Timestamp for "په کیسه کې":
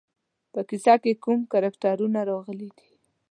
0.53-1.11